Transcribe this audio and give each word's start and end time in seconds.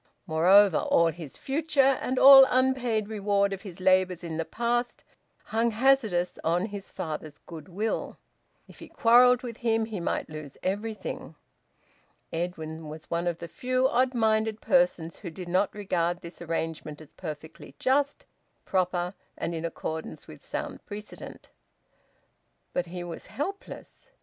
Moreover, 0.25 0.77
all 0.79 1.09
his 1.11 1.37
future, 1.37 1.99
and 2.01 2.17
all 2.17 2.43
unpaid 2.49 3.07
reward 3.07 3.53
of 3.53 3.61
his 3.61 3.79
labours 3.79 4.23
in 4.23 4.37
the 4.37 4.45
past, 4.45 5.03
hung 5.43 5.69
hazardous 5.69 6.39
on 6.43 6.65
his 6.65 6.89
father's 6.89 7.37
goodwill. 7.37 8.17
If 8.67 8.79
he 8.79 8.87
quarrelled 8.87 9.43
with 9.43 9.57
him, 9.57 9.85
he 9.85 9.99
might 9.99 10.27
lose 10.27 10.57
everything. 10.63 11.35
Edwin 12.33 12.89
was 12.89 13.11
one 13.11 13.27
of 13.27 13.43
a 13.43 13.47
few 13.47 13.87
odd 13.89 14.15
minded 14.15 14.59
persons 14.59 15.19
who 15.19 15.29
did 15.29 15.47
not 15.47 15.71
regard 15.75 16.21
this 16.21 16.41
arrangement 16.41 16.99
as 16.99 17.13
perfectly 17.13 17.75
just, 17.77 18.25
proper, 18.65 19.13
and 19.37 19.53
in 19.53 19.63
accordance 19.65 20.25
with 20.25 20.41
sound 20.43 20.83
precedent. 20.87 21.51
But 22.73 22.87
he 22.87 23.03
was 23.03 23.27
helpless. 23.27 24.09